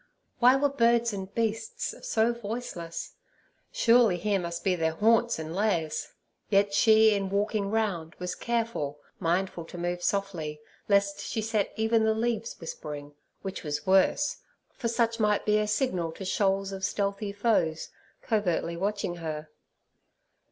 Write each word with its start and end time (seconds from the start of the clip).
Why 0.39 0.55
were 0.55 0.67
birds 0.69 1.13
and 1.13 1.31
beasts 1.35 1.93
so 2.07 2.33
voiceless? 2.33 3.13
Surely 3.71 4.17
here 4.17 4.39
must 4.39 4.63
be 4.63 4.73
their 4.75 4.93
haunts 4.93 5.37
and 5.37 5.55
lairs. 5.55 6.07
Yet 6.49 6.73
she, 6.73 7.13
in 7.13 7.29
walking 7.29 7.69
round, 7.69 8.15
was 8.15 8.33
careful, 8.33 8.99
mindful 9.19 9.63
to 9.65 9.77
move 9.77 10.01
softly, 10.01 10.59
lest 10.89 11.19
she 11.21 11.39
set 11.43 11.71
even 11.75 12.03
the 12.03 12.15
leaves 12.15 12.59
whispering, 12.59 13.13
which 13.43 13.61
was 13.63 13.85
worse, 13.85 14.37
for 14.71 14.87
such 14.87 15.19
might 15.19 15.45
be 15.45 15.59
a 15.59 15.67
signal 15.67 16.11
to 16.13 16.25
shoals 16.25 16.71
of 16.71 16.83
stealthy 16.83 17.31
foes 17.31 17.89
covertly 18.23 18.75
watching 18.75 19.17
her. 19.17 19.49